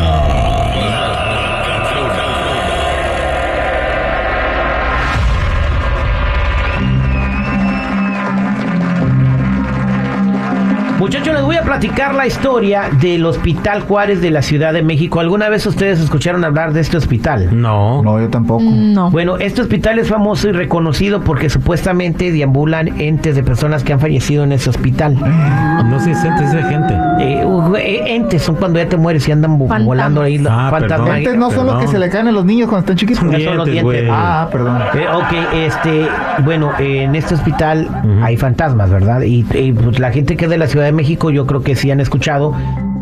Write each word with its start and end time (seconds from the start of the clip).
Arena. 0.00 0.49
Platicar 11.70 12.16
la 12.16 12.26
historia 12.26 12.90
del 13.00 13.24
Hospital 13.24 13.82
Juárez 13.82 14.20
de 14.20 14.32
la 14.32 14.42
Ciudad 14.42 14.72
de 14.72 14.82
México. 14.82 15.20
¿Alguna 15.20 15.48
vez 15.48 15.64
ustedes 15.66 16.00
escucharon 16.00 16.44
hablar 16.44 16.72
de 16.72 16.80
este 16.80 16.96
hospital? 16.96 17.48
No. 17.52 18.02
No, 18.02 18.18
yo 18.20 18.28
tampoco. 18.28 18.64
No. 18.64 19.08
Bueno, 19.12 19.36
este 19.36 19.62
hospital 19.62 20.00
es 20.00 20.08
famoso 20.08 20.48
y 20.48 20.52
reconocido 20.52 21.20
porque 21.22 21.48
supuestamente 21.48 22.32
deambulan 22.32 23.00
entes 23.00 23.36
de 23.36 23.44
personas 23.44 23.84
que 23.84 23.92
han 23.92 24.00
fallecido 24.00 24.42
en 24.42 24.50
ese 24.50 24.68
hospital. 24.68 25.14
No 25.14 26.00
se 26.00 26.12
siente 26.16 26.42
esa 26.42 26.60
gente. 26.68 26.92
Eh, 27.20 27.44
uh, 27.44 27.76
eh, 27.76 28.14
entes 28.16 28.42
son 28.42 28.56
cuando 28.56 28.80
ya 28.80 28.88
te 28.88 28.96
mueres 28.96 29.28
y 29.28 29.32
andan 29.32 29.56
volando 29.56 30.22
ahí. 30.22 30.38
los 30.38 30.52
Ah, 30.52 30.70
fantasmas. 30.72 30.98
perdón. 31.08 31.16
Entes 31.18 31.36
no 31.36 31.50
son 31.52 31.66
los 31.66 31.76
que 31.80 31.86
se 31.86 31.98
le 32.00 32.08
caen 32.10 32.26
a 32.26 32.32
los 32.32 32.44
niños 32.44 32.68
cuando 32.68 32.80
están 32.80 32.96
chiquitos. 32.96 33.20
Son 33.20 33.56
los 33.56 33.66
Dientes. 33.70 34.08
Ah, 34.10 34.48
perdón. 34.50 34.82
Eh, 34.94 35.06
ok, 35.14 35.54
este, 35.54 36.08
bueno, 36.42 36.72
eh, 36.80 37.04
en 37.04 37.14
este 37.14 37.34
hospital 37.34 37.86
hay 38.24 38.36
fantasmas, 38.36 38.90
¿verdad? 38.90 39.22
Y, 39.22 39.46
y, 39.54 39.72
pues, 39.72 40.00
la 40.00 40.10
gente 40.10 40.36
que 40.36 40.46
es 40.46 40.50
de 40.50 40.58
la 40.58 40.66
Ciudad 40.66 40.86
de 40.86 40.92
México, 40.92 41.30
yo 41.30 41.46
creo 41.46 41.59
que 41.62 41.74
sí 41.76 41.90
han 41.90 42.00
escuchado 42.00 42.54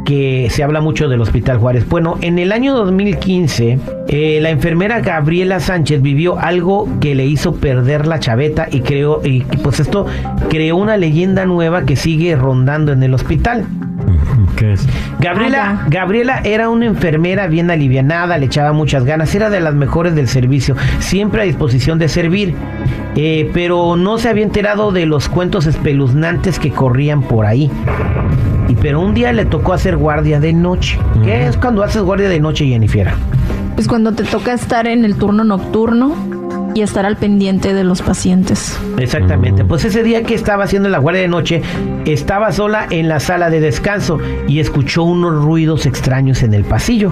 que 0.04 0.48
se 0.50 0.64
habla 0.64 0.80
mucho 0.80 1.06
del 1.08 1.20
Hospital 1.20 1.58
Juárez. 1.58 1.86
Bueno, 1.86 2.16
en 2.22 2.38
el 2.38 2.50
año 2.50 2.74
2015, 2.74 3.78
eh, 4.08 4.38
la 4.40 4.48
enfermera 4.48 5.00
Gabriela 5.00 5.60
Sánchez 5.60 6.00
vivió 6.00 6.38
algo 6.38 6.88
que 6.98 7.14
le 7.14 7.26
hizo 7.26 7.56
perder 7.56 8.06
la 8.06 8.18
chaveta 8.18 8.68
y 8.70 8.80
creó, 8.80 9.20
y 9.22 9.42
pues 9.62 9.80
esto 9.80 10.06
creó 10.48 10.76
una 10.76 10.96
leyenda 10.96 11.44
nueva 11.44 11.84
que 11.84 11.94
sigue 11.94 12.36
rondando 12.36 12.92
en 12.92 13.02
el 13.02 13.12
hospital. 13.12 13.66
¿Qué 14.56 14.72
es? 14.72 14.86
Gabriela, 15.20 15.82
Ah, 15.82 15.86
Gabriela 15.90 16.40
era 16.42 16.70
una 16.70 16.86
enfermera 16.86 17.46
bien 17.46 17.70
alivianada, 17.70 18.38
le 18.38 18.46
echaba 18.46 18.72
muchas 18.72 19.04
ganas, 19.04 19.34
era 19.34 19.50
de 19.50 19.60
las 19.60 19.74
mejores 19.74 20.14
del 20.14 20.28
servicio, 20.28 20.74
siempre 21.00 21.42
a 21.42 21.44
disposición 21.44 21.98
de 21.98 22.08
servir, 22.08 22.54
eh, 23.20 23.50
pero 23.52 23.96
no 23.96 24.16
se 24.18 24.28
había 24.28 24.44
enterado 24.44 24.92
de 24.92 25.04
los 25.04 25.28
cuentos 25.28 25.66
espeluznantes 25.66 26.60
que 26.60 26.70
corrían 26.70 27.22
por 27.22 27.46
ahí. 27.46 27.68
Y 28.68 28.76
pero 28.76 29.00
un 29.00 29.12
día 29.12 29.32
le 29.32 29.44
tocó 29.44 29.72
hacer 29.72 29.96
guardia 29.96 30.38
de 30.38 30.52
noche. 30.52 31.00
¿Qué 31.24 31.48
es 31.48 31.56
cuando 31.56 31.82
haces 31.82 32.02
guardia 32.02 32.28
de 32.28 32.38
noche, 32.38 32.64
Jennifer? 32.64 33.08
Pues 33.74 33.88
cuando 33.88 34.12
te 34.12 34.22
toca 34.22 34.52
estar 34.52 34.86
en 34.86 35.04
el 35.04 35.16
turno 35.16 35.42
nocturno 35.42 36.14
y 36.76 36.82
estar 36.82 37.04
al 37.06 37.16
pendiente 37.16 37.74
de 37.74 37.82
los 37.82 38.02
pacientes. 38.02 38.78
Exactamente. 38.98 39.64
Pues 39.64 39.84
ese 39.84 40.04
día 40.04 40.22
que 40.22 40.34
estaba 40.34 40.62
haciendo 40.62 40.88
la 40.88 40.98
guardia 40.98 41.22
de 41.22 41.28
noche, 41.28 41.62
estaba 42.04 42.52
sola 42.52 42.86
en 42.88 43.08
la 43.08 43.18
sala 43.18 43.50
de 43.50 43.58
descanso 43.58 44.18
y 44.46 44.60
escuchó 44.60 45.02
unos 45.02 45.44
ruidos 45.44 45.86
extraños 45.86 46.44
en 46.44 46.54
el 46.54 46.62
pasillo. 46.62 47.10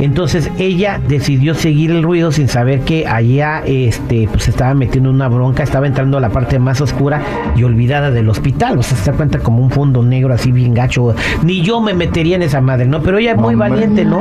Entonces 0.00 0.50
ella 0.58 1.00
decidió 1.08 1.54
seguir 1.54 1.90
el 1.90 2.02
ruido 2.02 2.30
sin 2.30 2.48
saber 2.48 2.80
que 2.80 3.06
allá 3.06 3.62
este, 3.64 4.28
pues 4.30 4.48
estaba 4.48 4.74
metiendo 4.74 5.10
en 5.10 5.16
una 5.16 5.28
bronca, 5.28 5.62
estaba 5.62 5.86
entrando 5.86 6.18
a 6.18 6.20
la 6.20 6.30
parte 6.30 6.58
más 6.58 6.80
oscura 6.80 7.22
y 7.56 7.64
olvidada 7.64 8.10
del 8.10 8.28
hospital. 8.28 8.78
O 8.78 8.82
sea, 8.82 8.96
se 8.96 9.10
da 9.10 9.16
cuenta 9.16 9.38
como 9.40 9.62
un 9.62 9.70
fondo 9.70 10.02
negro 10.02 10.32
así 10.32 10.52
bien 10.52 10.74
gacho. 10.74 11.14
Ni 11.42 11.62
yo 11.62 11.80
me 11.80 11.94
metería 11.94 12.36
en 12.36 12.42
esa 12.42 12.60
madre, 12.60 12.86
¿no? 12.86 13.02
Pero 13.02 13.18
ella 13.18 13.32
es 13.32 13.38
muy 13.38 13.54
valiente, 13.54 14.04
¿no? 14.04 14.20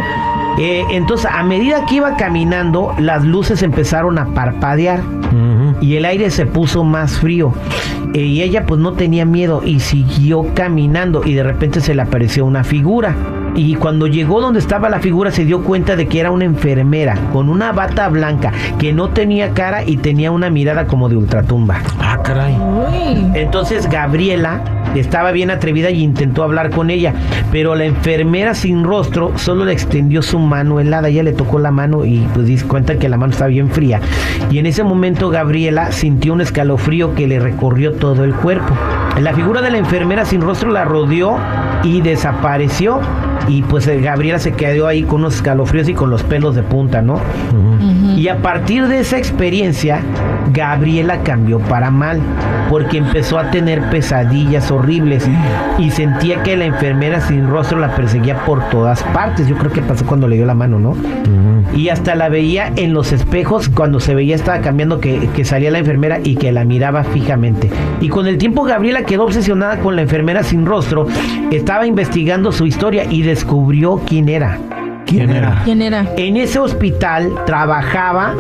Eh, 0.59 0.83
entonces, 0.89 1.29
a 1.31 1.43
medida 1.43 1.85
que 1.85 1.95
iba 1.95 2.17
caminando, 2.17 2.93
las 2.97 3.23
luces 3.23 3.61
empezaron 3.61 4.17
a 4.17 4.33
parpadear 4.33 5.01
y 5.81 5.95
el 5.95 6.05
aire 6.05 6.31
se 6.31 6.45
puso 6.45 6.83
más 6.83 7.19
frío. 7.19 7.53
Eh, 8.13 8.21
y 8.21 8.41
ella 8.41 8.65
pues 8.65 8.79
no 8.79 8.93
tenía 8.93 9.25
miedo 9.25 9.61
y 9.63 9.79
siguió 9.79 10.47
caminando 10.55 11.23
y 11.23 11.33
de 11.33 11.43
repente 11.43 11.81
se 11.81 11.93
le 11.93 12.01
apareció 12.01 12.45
una 12.45 12.63
figura. 12.63 13.15
Y 13.57 13.73
cuando 13.73 14.05
llegó 14.05 14.39
donde 14.39 14.59
estaba 14.59 14.87
la 14.87 14.99
figura 14.99 15.31
se 15.31 15.43
dio 15.43 15.63
cuenta 15.63 15.95
de 15.95 16.07
que 16.07 16.19
era 16.19 16.29
una 16.29 16.45
enfermera 16.45 17.17
con 17.33 17.49
una 17.49 17.71
bata 17.71 18.07
blanca 18.07 18.53
que 18.77 18.93
no 18.93 19.09
tenía 19.09 19.55
cara 19.55 19.83
y 19.83 19.97
tenía 19.97 20.29
una 20.29 20.51
mirada 20.51 20.85
como 20.85 21.09
de 21.09 21.17
ultratumba. 21.17 21.79
Ah, 21.99 22.19
caray. 22.23 22.55
Entonces 23.33 23.89
Gabriela 23.89 24.61
estaba 24.95 25.31
bien 25.31 25.49
atrevida 25.49 25.89
y 25.89 26.03
intentó 26.03 26.43
hablar 26.43 26.69
con 26.69 26.91
ella, 26.91 27.15
pero 27.51 27.73
la 27.73 27.85
enfermera 27.85 28.53
sin 28.53 28.83
rostro 28.83 29.33
solo 29.37 29.65
le 29.65 29.73
extendió 29.73 30.21
su 30.21 30.37
mano 30.37 30.79
helada. 30.79 31.09
Ella 31.09 31.23
le 31.23 31.33
tocó 31.33 31.57
la 31.57 31.71
mano 31.71 32.05
y 32.05 32.27
pues 32.35 32.45
di 32.45 32.57
cuenta 32.59 32.99
que 32.99 33.09
la 33.09 33.17
mano 33.17 33.31
estaba 33.31 33.49
bien 33.49 33.69
fría. 33.71 34.01
Y 34.51 34.59
en 34.59 34.67
ese 34.67 34.83
momento 34.83 35.29
Gabriela 35.29 35.91
sintió 35.91 36.33
un 36.33 36.41
escalofrío 36.41 37.15
que 37.15 37.27
le 37.27 37.39
recorrió 37.39 37.93
todo 37.93 38.23
el 38.23 38.35
cuerpo. 38.35 38.75
La 39.19 39.33
figura 39.33 39.63
de 39.63 39.71
la 39.71 39.79
enfermera 39.79 40.25
sin 40.25 40.41
rostro 40.41 40.69
la 40.69 40.85
rodeó 40.85 41.37
y 41.83 42.01
desapareció. 42.01 42.99
Y 43.47 43.61
pues 43.63 43.87
eh, 43.87 44.01
Gabriela 44.01 44.39
se 44.39 44.53
quedó 44.53 44.87
ahí 44.87 45.03
con 45.03 45.21
unos 45.21 45.35
escalofríos 45.35 45.87
y 45.89 45.93
con 45.93 46.09
los 46.09 46.23
pelos 46.23 46.55
de 46.55 46.63
punta, 46.63 47.01
¿no? 47.01 47.19
Y 48.17 48.29
a 48.29 48.41
partir 48.41 48.87
de 48.87 48.99
esa 48.99 49.19
experiencia, 49.19 50.01
Gabriela 50.51 51.21
cambió 51.21 51.59
para 51.59 51.91
mal, 51.91 52.19
porque 52.67 52.97
empezó 52.97 53.37
a 53.37 53.51
tener 53.51 53.79
pesadillas 53.91 54.71
horribles 54.71 55.29
y 55.77 55.91
sentía 55.91 56.41
que 56.41 56.57
la 56.57 56.65
enfermera 56.65 57.21
sin 57.21 57.47
rostro 57.47 57.77
la 57.77 57.95
perseguía 57.95 58.43
por 58.43 58.67
todas 58.69 59.03
partes. 59.03 59.47
Yo 59.47 59.55
creo 59.55 59.71
que 59.71 59.83
pasó 59.83 60.03
cuando 60.07 60.27
le 60.27 60.35
dio 60.35 60.47
la 60.47 60.55
mano, 60.55 60.79
¿no? 60.79 60.95
Y 61.75 61.89
hasta 61.89 62.15
la 62.15 62.27
veía 62.27 62.71
en 62.75 62.91
los 62.91 63.11
espejos, 63.11 63.69
cuando 63.69 63.99
se 63.99 64.15
veía 64.15 64.33
estaba 64.33 64.61
cambiando 64.61 64.99
que, 64.99 65.29
que 65.35 65.45
salía 65.45 65.69
la 65.69 65.77
enfermera 65.77 66.19
y 66.23 66.37
que 66.37 66.51
la 66.51 66.65
miraba 66.65 67.03
fijamente. 67.03 67.69
Y 68.01 68.09
con 68.09 68.25
el 68.25 68.39
tiempo 68.39 68.63
Gabriela 68.63 69.03
quedó 69.03 69.25
obsesionada 69.25 69.79
con 69.79 69.95
la 69.95 70.01
enfermera 70.01 70.41
sin 70.41 70.65
rostro, 70.65 71.05
estaba 71.51 71.85
investigando 71.85 72.51
su 72.51 72.65
historia 72.65 73.03
y 73.07 73.21
descubrió 73.21 74.01
quién 74.07 74.27
era. 74.27 74.57
¿Quién 75.07 75.29
era? 75.29 75.61
¿Quién 75.63 75.81
era? 75.81 76.05
En 76.17 76.37
ese 76.37 76.59
hospital 76.59 77.33
trabajaba 77.45 78.35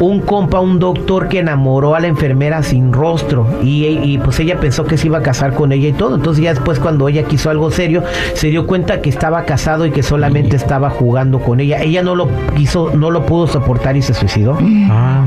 un 0.00 0.20
compa, 0.20 0.60
un 0.60 0.78
doctor 0.78 1.28
que 1.28 1.38
enamoró 1.40 1.94
a 1.94 2.00
la 2.00 2.06
enfermera 2.06 2.62
sin 2.62 2.92
rostro 2.92 3.46
y, 3.62 3.86
y, 3.86 4.18
pues 4.18 4.40
ella 4.40 4.58
pensó 4.58 4.84
que 4.84 4.96
se 4.96 5.06
iba 5.06 5.18
a 5.18 5.22
casar 5.22 5.54
con 5.54 5.72
ella 5.72 5.88
y 5.88 5.92
todo. 5.92 6.16
Entonces 6.16 6.42
ya 6.42 6.54
después 6.54 6.78
cuando 6.78 7.06
ella 7.08 7.24
quiso 7.24 7.50
algo 7.50 7.70
serio, 7.70 8.02
se 8.34 8.48
dio 8.48 8.66
cuenta 8.66 9.02
que 9.02 9.10
estaba 9.10 9.44
casado 9.44 9.84
y 9.84 9.90
que 9.90 10.02
solamente 10.02 10.56
estaba 10.56 10.90
jugando 10.90 11.40
con 11.40 11.60
ella. 11.60 11.82
Ella 11.82 12.02
no 12.02 12.14
lo 12.14 12.28
quiso, 12.56 12.92
no 12.94 13.10
lo 13.10 13.26
pudo 13.26 13.46
soportar 13.46 13.96
y 13.96 14.02
se 14.02 14.14
suicidó. 14.14 14.58
Ah, 14.90 15.22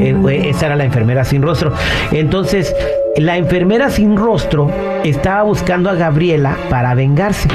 eh, 0.00 0.42
esa 0.46 0.66
era 0.66 0.76
la 0.76 0.84
enfermera 0.84 1.24
sin 1.24 1.42
rostro. 1.42 1.72
Entonces, 2.10 2.74
la 3.18 3.36
enfermera 3.36 3.90
sin 3.90 4.16
rostro 4.16 4.70
estaba 5.04 5.42
buscando 5.42 5.90
a 5.90 5.94
Gabriela 5.94 6.56
para 6.68 6.94
vengarse. 6.94 7.48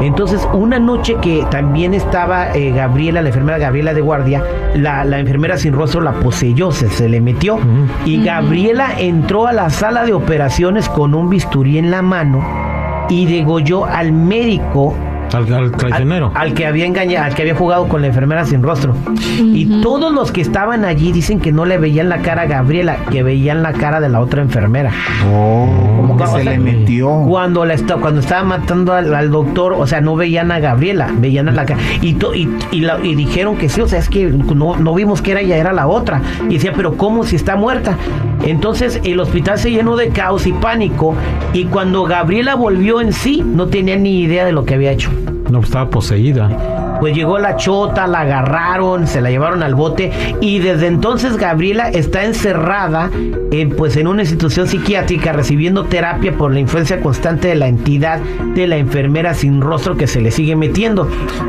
Entonces, 0.00 0.46
una 0.52 0.78
noche 0.78 1.16
que 1.20 1.46
también 1.50 1.94
estaba 1.94 2.52
eh, 2.54 2.72
Gabriela, 2.72 3.22
la 3.22 3.28
enfermera 3.28 3.58
Gabriela 3.58 3.94
de 3.94 4.00
guardia, 4.00 4.42
la, 4.74 5.04
la 5.04 5.20
enfermera 5.20 5.56
sin 5.56 5.74
rostro 5.74 6.00
la 6.00 6.12
poseyó, 6.12 6.72
se, 6.72 6.88
se 6.88 7.08
le 7.08 7.20
metió. 7.20 7.58
Y 8.04 8.24
Gabriela 8.24 8.94
entró 8.98 9.46
a 9.46 9.52
la 9.52 9.70
sala 9.70 10.04
de 10.04 10.12
operaciones 10.12 10.88
con 10.88 11.14
un 11.14 11.30
bisturí 11.30 11.78
en 11.78 11.90
la 11.90 12.02
mano 12.02 12.42
y 13.08 13.26
degolló 13.26 13.84
al 13.84 14.12
médico 14.12 14.94
al, 15.34 15.52
al 15.52 15.72
traicionero. 15.72 16.32
al, 16.34 16.48
al 16.48 16.54
que 16.54 16.66
había 16.66 16.86
engañado, 16.86 17.26
al 17.26 17.34
que 17.34 17.42
había 17.42 17.54
jugado 17.54 17.88
con 17.88 18.00
la 18.02 18.08
enfermera 18.08 18.44
sin 18.44 18.62
rostro. 18.62 18.94
Y 19.38 19.80
todos 19.82 20.12
los 20.12 20.32
que 20.32 20.40
estaban 20.40 20.84
allí 20.84 21.12
dicen 21.12 21.40
que 21.40 21.52
no 21.52 21.64
le 21.64 21.78
veían 21.78 22.08
la 22.08 22.18
cara 22.18 22.42
a 22.42 22.46
Gabriela, 22.46 22.96
que 23.10 23.22
veían 23.22 23.62
la 23.62 23.72
cara 23.72 24.00
de 24.00 24.08
la 24.08 24.20
otra 24.20 24.42
enfermera. 24.42 24.90
Oh, 25.32 25.68
como 25.96 26.16
que 26.16 26.22
O 26.24 26.26
se 26.26 26.42
sea, 26.42 26.52
le 26.52 26.58
metió. 26.58 27.24
Cuando 27.28 27.64
la 27.64 27.76
cuando 28.00 28.20
estaba 28.20 28.44
matando 28.44 28.92
al, 28.92 29.12
al 29.14 29.30
doctor, 29.30 29.72
o 29.72 29.86
sea, 29.86 30.00
no 30.00 30.14
veían 30.16 30.50
a 30.52 30.58
Gabriela, 30.60 31.08
veían 31.18 31.48
a 31.48 31.52
la 31.52 31.64
cara. 31.64 31.80
Y, 32.00 32.14
to- 32.14 32.34
y, 32.34 32.48
y 32.70 32.80
la- 32.80 32.98
y 33.02 33.14
dijeron 33.14 33.56
que 33.56 33.68
sí, 33.68 33.80
o 33.80 33.88
sea, 33.88 33.98
es 33.98 34.08
que 34.08 34.26
no, 34.28 34.76
no 34.76 34.94
vimos 34.94 35.22
que 35.22 35.32
era 35.32 35.40
ella, 35.40 35.56
era 35.56 35.72
la 35.72 35.86
otra. 35.86 36.20
Y 36.48 36.54
decía, 36.54 36.72
pero 36.76 36.96
¿cómo 36.96 37.24
si 37.24 37.36
está 37.36 37.56
muerta? 37.56 37.96
Entonces 38.44 39.00
el 39.04 39.20
hospital 39.20 39.58
se 39.58 39.70
llenó 39.70 39.96
de 39.96 40.08
caos 40.10 40.46
y 40.46 40.52
pánico. 40.52 41.14
Y 41.52 41.64
cuando 41.64 42.04
Gabriela 42.04 42.54
volvió 42.54 43.00
en 43.00 43.12
sí, 43.12 43.42
no 43.44 43.66
tenía 43.66 43.96
ni 43.96 44.20
idea 44.20 44.44
de 44.44 44.52
lo 44.52 44.64
que 44.64 44.74
había 44.74 44.90
hecho. 44.92 45.10
No, 45.52 45.60
estaba 45.60 45.90
poseída. 45.90 46.96
Pues 46.98 47.14
llegó 47.14 47.38
la 47.38 47.56
chota, 47.56 48.06
la 48.06 48.20
agarraron, 48.20 49.06
se 49.06 49.20
la 49.20 49.28
llevaron 49.28 49.62
al 49.62 49.74
bote 49.74 50.10
y 50.40 50.60
desde 50.60 50.86
entonces 50.86 51.36
Gabriela 51.36 51.90
está 51.90 52.24
encerrada 52.24 53.10
en, 53.50 53.68
pues 53.68 53.98
en 53.98 54.06
una 54.06 54.22
institución 54.22 54.66
psiquiátrica 54.66 55.32
recibiendo 55.32 55.84
terapia 55.84 56.32
por 56.32 56.54
la 56.54 56.60
influencia 56.60 57.02
constante 57.02 57.48
de 57.48 57.54
la 57.54 57.68
entidad 57.68 58.18
de 58.54 58.66
la 58.66 58.78
enfermera 58.78 59.34
sin 59.34 59.60
rostro 59.60 59.94
que 59.94 60.06
se 60.06 60.22
le 60.22 60.30
sigue 60.30 60.56
metiendo. 60.56 61.06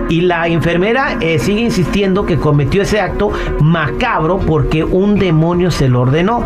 Y 0.10 0.20
la 0.20 0.50
enfermera 0.50 1.18
eh, 1.22 1.40
sigue 1.40 1.62
insistiendo 1.62 2.26
que 2.26 2.36
cometió 2.36 2.82
ese 2.82 3.00
acto 3.00 3.32
macabro 3.62 4.40
porque 4.40 4.84
un 4.84 5.18
demonio 5.18 5.72
se 5.72 5.88
lo 5.88 6.02
ordenó. 6.02 6.44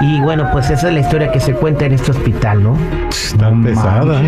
Y 0.00 0.20
bueno, 0.20 0.48
pues 0.52 0.68
esa 0.70 0.88
es 0.88 0.94
la 0.94 1.00
historia 1.00 1.30
que 1.30 1.38
se 1.38 1.52
cuenta 1.52 1.84
en 1.86 1.92
este 1.92 2.10
hospital, 2.10 2.62
¿no? 2.62 2.76
Está 3.08 3.50
No 3.50 3.62
pesada. 3.64 4.20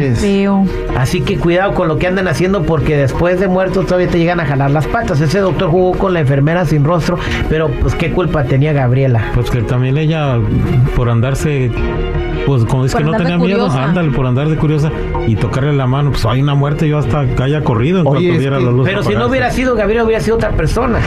Así 0.96 1.20
que 1.22 1.38
cuidado 1.38 1.74
con 1.74 1.88
lo 1.88 1.98
que 1.98 2.06
andan 2.06 2.28
haciendo 2.28 2.62
porque 2.62 2.96
después 2.96 3.40
de 3.40 3.48
muertos 3.48 3.86
todavía 3.86 4.08
te 4.08 4.18
llegan 4.18 4.38
a 4.40 4.46
jalar 4.46 4.70
las 4.70 4.86
patas. 4.86 5.20
Ese 5.20 5.40
doctor 5.40 5.70
jugó 5.70 5.92
con 5.98 6.12
la 6.12 6.20
enfermera 6.20 6.64
sin 6.64 6.84
rostro, 6.84 7.18
pero 7.48 7.68
pues 7.80 7.94
qué 7.94 8.12
culpa 8.12 8.44
tenía 8.44 8.72
Gabriela. 8.72 9.20
Pues 9.34 9.50
que 9.50 9.62
también 9.62 9.96
ella, 9.98 10.38
por 10.94 11.08
andarse, 11.10 11.70
pues 12.46 12.64
como 12.66 12.82
Por 12.86 12.96
que 12.96 13.04
no 13.04 13.12
tenía 13.14 13.38
miedo, 13.38 13.68
ándale, 13.70 14.10
por 14.10 14.26
andar 14.26 14.48
de 14.48 14.56
curiosa 14.56 14.90
y 15.26 15.34
tocarle 15.36 15.72
la 15.72 15.86
mano, 15.86 16.10
pues 16.12 16.24
hay 16.26 16.40
una 16.42 16.54
muerte, 16.54 16.88
yo 16.88 16.98
hasta 16.98 17.26
que 17.26 17.42
haya 17.42 17.62
corrido 17.64 18.00
en 18.00 18.06
Oye, 18.06 18.10
cuanto 18.16 18.32
es 18.34 18.38
viera 18.38 18.58
que- 18.58 18.64
la 18.64 18.70
luz. 18.70 18.86
Pero 18.86 19.02
si 19.02 19.14
no 19.14 19.26
hubiera 19.26 19.50
sido 19.50 19.74
Gabriela, 19.74 20.04
hubiera 20.04 20.20
sido 20.20 20.36
otra 20.36 20.50
persona. 20.50 20.98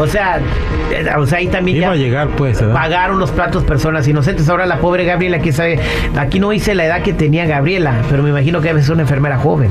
O 0.00 0.06
sea, 0.06 0.38
eh, 0.90 1.06
o 1.16 1.26
sea 1.26 1.38
ahí 1.38 1.48
también 1.48 1.76
Iba 1.78 1.86
ya 1.88 1.92
a 1.92 1.96
llegar, 1.96 2.28
pues, 2.36 2.60
¿verdad? 2.60 2.74
pagaron 2.74 3.18
los 3.18 3.30
platos 3.30 3.64
personas 3.64 3.97
inocentes. 4.06 4.48
Ahora 4.48 4.66
la 4.66 4.78
pobre 4.78 5.04
Gabriela, 5.04 5.40
que 5.40 5.52
sabe, 5.52 5.80
aquí 6.16 6.38
no 6.38 6.52
hice 6.52 6.74
la 6.74 6.84
edad 6.84 7.02
que 7.02 7.12
tenía 7.12 7.46
Gabriela, 7.46 7.94
pero 8.10 8.22
me 8.22 8.28
imagino 8.30 8.60
que 8.60 8.68
debe 8.68 8.82
ser 8.82 8.92
una 8.92 9.02
enfermera 9.02 9.38
joven. 9.38 9.70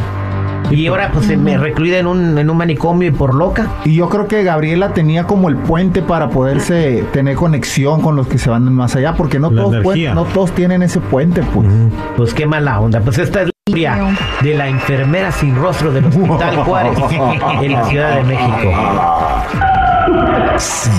Y 0.69 0.87
ahora 0.87 1.11
pues 1.13 1.27
se 1.27 1.37
me 1.37 1.57
recluida 1.57 1.97
en 1.97 2.07
un, 2.07 2.37
en 2.37 2.49
un 2.49 2.57
manicomio 2.57 3.07
y 3.07 3.11
por 3.11 3.33
loca. 3.35 3.67
Y 3.85 3.93
yo 3.95 4.09
creo 4.09 4.27
que 4.27 4.43
Gabriela 4.43 4.89
tenía 4.93 5.23
como 5.23 5.47
el 5.47 5.55
puente 5.55 6.01
para 6.01 6.27
poderse 6.27 7.05
tener 7.13 7.35
conexión 7.37 8.01
con 8.01 8.17
los 8.17 8.27
que 8.27 8.37
se 8.37 8.49
van 8.49 8.69
más 8.73 8.93
allá, 8.97 9.13
porque 9.13 9.39
no 9.39 9.49
La 9.49 9.61
todos, 9.61 9.75
energía. 9.75 10.13
no 10.13 10.25
todos 10.25 10.51
tienen 10.51 10.81
ese 10.83 10.99
puente, 10.99 11.41
pues. 11.53 11.69
Pues 12.17 12.33
qué 12.33 12.45
mala 12.45 12.81
onda. 12.81 12.99
Pues 12.99 13.17
esta 13.17 13.43
es 13.43 13.45
la 13.47 13.51
historia 13.65 14.17
de 14.41 14.55
la 14.55 14.67
enfermera 14.67 15.31
sin 15.31 15.55
rostro 15.55 15.93
del 15.93 16.03
Hospital 16.05 16.57
Juárez 16.65 16.97
en 17.61 17.71
la 17.71 17.85
Ciudad 17.85 18.15
de 18.17 18.23
México. 18.23 18.73
Sí, 20.57 20.89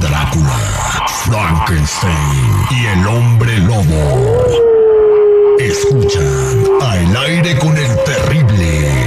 Drácula, 0.00 0.50
Frankenstein 1.26 2.66
y 2.70 2.86
el 2.86 3.06
hombre 3.06 3.58
lobo. 3.60 4.44
Escuchan 5.58 6.64
al 6.82 7.16
aire 7.16 7.56
con 7.58 7.74
el 7.78 8.04
terrible. 8.04 9.03